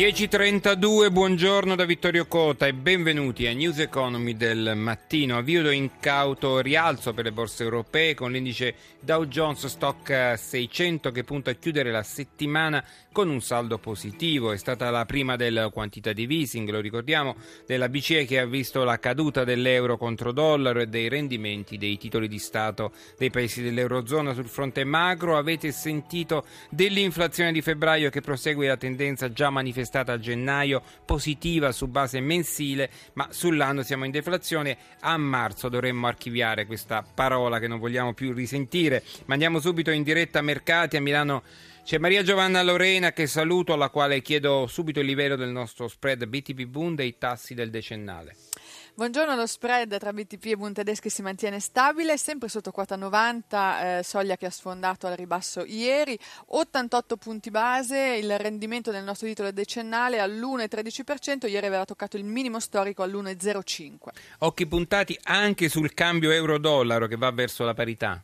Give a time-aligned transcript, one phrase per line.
[0.00, 5.36] 10.32, buongiorno da Vittorio Cota e benvenuti a News Economy del mattino.
[5.36, 11.50] Avvio incauto rialzo per le borse europee con l'indice Dow Jones Stock 600 che punta
[11.50, 14.52] a chiudere la settimana con un saldo positivo.
[14.52, 18.98] È stata la prima del quantitative easing, lo ricordiamo, della BCE che ha visto la
[18.98, 24.48] caduta dell'euro contro dollaro e dei rendimenti dei titoli di Stato dei paesi dell'Eurozona sul
[24.48, 25.36] fronte macro.
[25.36, 31.72] Avete sentito dell'inflazione di febbraio che prosegue la tendenza già manifestata stata a gennaio positiva
[31.72, 34.78] su base mensile, ma sull'anno siamo in deflazione.
[35.00, 39.02] A marzo dovremmo archiviare questa parola che non vogliamo più risentire.
[39.24, 41.42] Ma andiamo subito in diretta a mercati a Milano.
[41.84, 46.24] C'è Maria Giovanna Lorena che saluto, alla quale chiedo subito il livello del nostro spread
[46.24, 48.49] BTP Bund e i tassi del decennale.
[49.00, 54.00] Buongiorno, lo spread tra BTP e Bund tedeschi si mantiene stabile, sempre sotto quota 90,
[54.00, 59.26] eh, soglia che ha sfondato al ribasso ieri, 88 punti base, il rendimento del nostro
[59.26, 64.08] titolo decennale all'1,13%, ieri aveva toccato il minimo storico all'1,05%.
[64.40, 68.20] Occhi puntati anche sul cambio euro-dollaro che va verso la parità.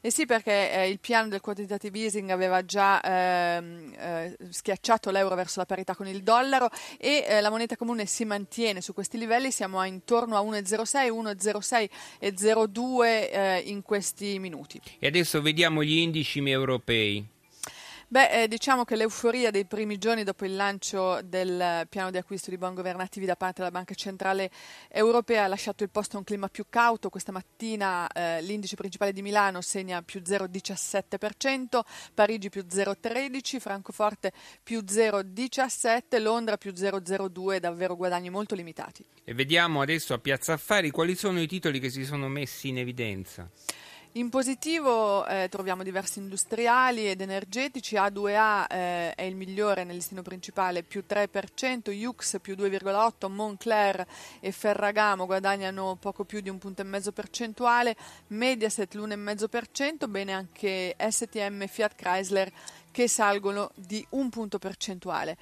[0.00, 5.34] Eh sì, perché eh, il piano del quantitative easing aveva già ehm, eh, schiacciato l'euro
[5.34, 9.18] verso la parità con il dollaro e eh, la moneta comune si mantiene su questi
[9.18, 14.80] livelli, siamo a intorno a 1,06, 1,06 e 0,2 eh, in questi minuti.
[14.98, 17.33] E adesso vediamo gli indici europei.
[18.06, 22.50] Beh, eh, diciamo che l'euforia dei primi giorni dopo il lancio del piano di acquisto
[22.50, 24.50] di bond governativi da parte della Banca Centrale
[24.88, 27.08] Europea ha lasciato il posto a un clima più cauto.
[27.08, 31.80] Questa mattina eh, l'indice principale di Milano segna più 0,17%,
[32.12, 34.32] Parigi più 0,13%, Francoforte
[34.62, 39.04] più 0,17%, Londra più 0,02%, davvero guadagni molto limitati.
[39.24, 42.78] E vediamo adesso a Piazza Affari quali sono i titoli che si sono messi in
[42.78, 43.50] evidenza.
[44.16, 50.22] In positivo eh, troviamo diversi industriali ed energetici, A2A eh, è il migliore nel listino
[50.22, 54.06] principale, più 3%, Jux più 2,8%, Moncler
[54.38, 57.96] e Ferragamo guadagnano poco più di un punto e mezzo percentuale,
[58.28, 62.52] Mediaset l'1,5%, bene anche STM Fiat Chrysler
[62.92, 65.36] che salgono di un punto percentuale.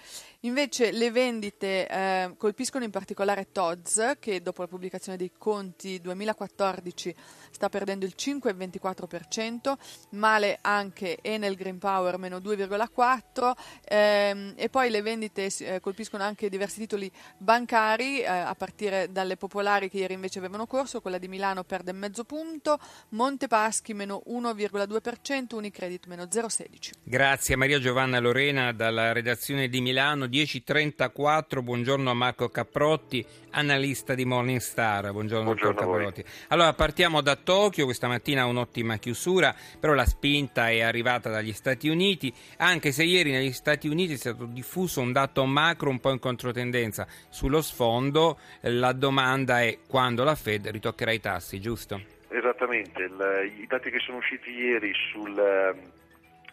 [0.45, 7.15] Invece le vendite eh, colpiscono in particolare Todds che dopo la pubblicazione dei conti 2014
[7.53, 9.75] sta perdendo il 5,24%,
[10.11, 13.53] male anche Enel Green Power meno 2,4%
[13.85, 19.37] ehm, e poi le vendite eh, colpiscono anche diversi titoli bancari eh, a partire dalle
[19.37, 25.55] popolari che ieri invece avevano corso, quella di Milano perde mezzo punto, Montepaschi meno 1,2%,
[25.55, 26.91] Unicredit meno 0,16%.
[27.05, 27.55] Grazie.
[27.55, 34.25] A Maria Giovanna Lorena dalla redazione di Milano 10.34, buongiorno a Marco Caprotti, analista di
[34.25, 36.25] Morningstar, buongiorno, buongiorno Caprotti.
[36.49, 41.91] Allora partiamo da Tokyo, questa mattina un'ottima chiusura, però la spinta è arrivata dagli Stati
[41.91, 46.11] Uniti, anche se ieri negli Stati Uniti è stato diffuso un dato macro un po'
[46.11, 47.07] in controtendenza.
[47.29, 52.01] Sullo sfondo la domanda è quando la Fed ritoccherà i tassi, giusto?
[52.31, 55.35] Esattamente, il, i dati che sono usciti ieri sul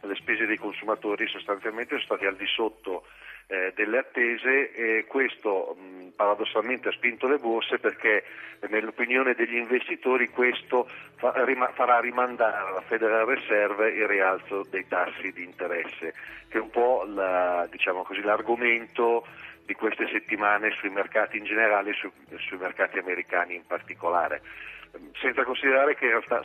[0.01, 3.03] le spese dei consumatori sostanzialmente sono stati al di sotto
[3.51, 8.23] eh, delle attese e questo mh, paradossalmente ha spinto le borse perché
[8.69, 15.31] nell'opinione degli investitori questo fa, rima, farà rimandare alla Federal Reserve il rialzo dei tassi
[15.31, 16.13] di interesse,
[16.47, 19.25] che è un po' la, diciamo così, l'argomento
[19.65, 24.41] di queste settimane sui mercati in generale e su, sui mercati americani in particolare.
[25.19, 26.43] Senza considerare che, realtà,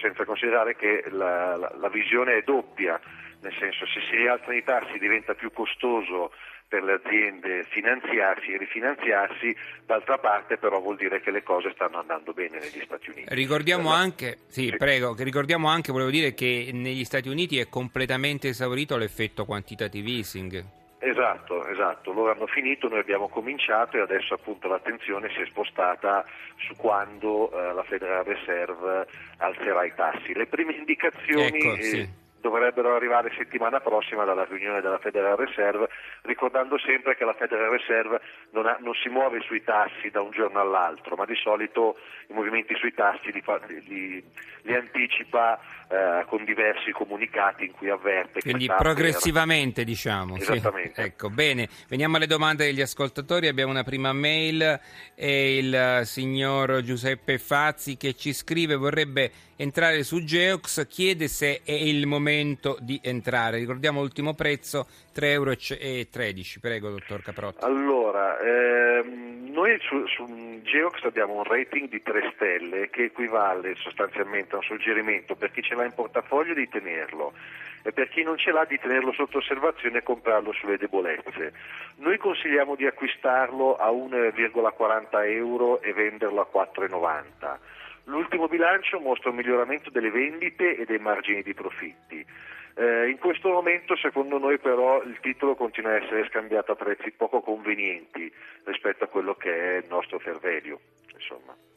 [0.00, 2.98] senza considerare che la, la, la, visione è doppia,
[3.40, 6.32] nel senso se si rialzano i tassi diventa più costoso
[6.68, 9.56] per le aziende finanziarsi e rifinanziarsi,
[9.86, 13.34] d'altra parte però vuol dire che le cose stanno andando bene negli Stati Uniti.
[13.34, 14.76] Ricordiamo allora, anche, sì, sì.
[14.76, 20.64] Prego, ricordiamo anche, volevo dire che negli Stati Uniti è completamente esaurito l'effetto quantitative easing.
[21.00, 26.24] Esatto, esatto, loro hanno finito, noi abbiamo cominciato e adesso appunto l'attenzione si è spostata
[26.56, 29.06] su quando eh, la Federal Reserve
[29.38, 30.34] alzerà i tassi.
[30.34, 31.60] Le prime indicazioni...
[31.60, 32.26] Ecco, sì.
[32.38, 35.88] Eh, dovrebbero arrivare settimana prossima dalla riunione della Federal Reserve,
[36.22, 38.20] ricordando sempre che la Federal Reserve
[38.50, 41.96] non, ha, non si muove sui tassi da un giorno all'altro, ma di solito
[42.28, 43.42] i movimenti sui tassi li,
[43.86, 44.24] li,
[44.62, 45.58] li anticipa
[45.88, 48.40] eh, con diversi comunicati in cui avverte.
[48.40, 49.90] Quindi progressivamente era...
[49.90, 50.36] diciamo.
[50.36, 50.92] Esattamente.
[50.94, 51.00] Sì.
[51.00, 54.80] Ecco, bene, veniamo alle domande degli ascoltatori, abbiamo una prima mail
[55.14, 61.72] e il signor Giuseppe Fazzi che ci scrive vorrebbe entrare su Geox, chiede se è
[61.72, 62.27] il momento
[62.80, 63.58] di entrare.
[63.58, 65.54] Ricordiamo l'ultimo prezzo, 3,13 euro.
[66.60, 67.64] Prego, dottor Caprotti.
[67.64, 74.54] Allora, ehm, noi su, su Geox abbiamo un rating di 3 stelle che equivale sostanzialmente
[74.54, 77.32] a un suggerimento per chi ce l'ha in portafoglio di tenerlo
[77.82, 81.52] e per chi non ce l'ha di tenerlo sotto osservazione e comprarlo sulle debolezze.
[81.96, 87.58] Noi consigliamo di acquistarlo a 1,40 euro e venderlo a 4,90.
[88.04, 92.17] L'ultimo bilancio mostra un miglioramento delle vendite e dei margini di profitti.
[92.78, 97.10] Eh, in questo momento secondo noi però il titolo continua a essere scambiato a prezzi
[97.10, 98.32] poco convenienti
[98.62, 100.78] rispetto a quello che è il nostro fair.
[101.12, 101.67] Insomma.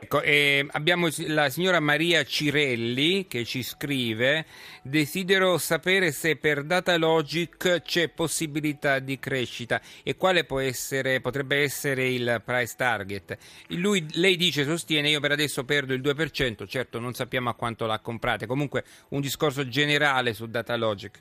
[0.00, 4.46] Ecco, eh, abbiamo la signora Maria Cirelli che ci scrive:
[4.80, 12.40] Desidero sapere se per Datalogic c'è possibilità di crescita e quale essere, potrebbe essere il
[12.44, 13.36] price target.
[13.70, 17.84] Lui, lei dice, sostiene: Io per adesso perdo il 2%, certo non sappiamo a quanto
[17.84, 18.46] l'ha comprata.
[18.46, 21.18] Comunque, un discorso generale su Datalogic.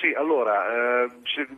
[0.00, 1.10] Sì, allora, eh,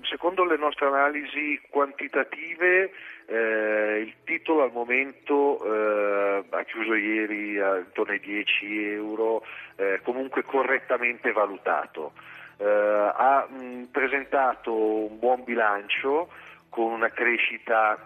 [0.08, 2.92] secondo le nostre analisi quantitative.
[3.32, 9.42] Eh, il titolo al momento eh, ha chiuso ieri intorno ai 10 euro,
[9.76, 12.12] eh, comunque correttamente valutato.
[12.58, 16.28] Eh, ha mh, presentato un buon bilancio
[16.68, 17.98] con una crescita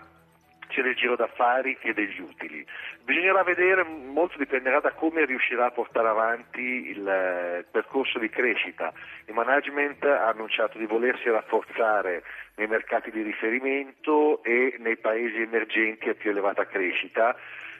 [0.70, 2.66] sia del giro d'affari che degli utili.
[3.04, 8.28] Bisognerà vedere, molto dipenderà da come riuscirà a portare avanti il, il eh, percorso di
[8.28, 8.92] crescita.
[9.26, 12.22] Il management ha annunciato di volersi rafforzare
[12.56, 17.36] nei mercati di riferimento e nei paesi emergenti a più elevata crescita.